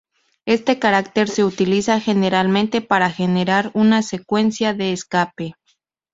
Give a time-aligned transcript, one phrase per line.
[0.47, 5.53] Este carácter se utiliza generalmente para generar una secuencia de escape.